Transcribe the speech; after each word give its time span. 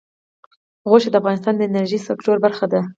غوښې 0.89 1.09
د 1.11 1.15
افغانستان 1.21 1.53
د 1.57 1.61
انرژۍ 1.69 1.99
سکتور 2.07 2.37
برخه 2.45 2.65
ده. 2.71 2.81